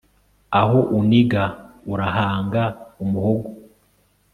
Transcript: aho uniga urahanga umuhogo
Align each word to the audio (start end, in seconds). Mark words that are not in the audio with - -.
aho 0.59 0.79
uniga 0.99 1.43
urahanga 1.93 2.63
umuhogo 3.03 3.47